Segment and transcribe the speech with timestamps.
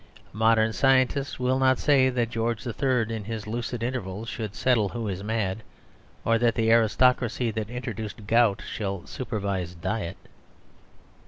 [0.33, 5.07] Modern scientists will not say that George III., in his lucid intervals, should settle who
[5.07, 5.61] is mad;
[6.25, 10.17] or that the aristocracy that introduced gout shall supervise diet.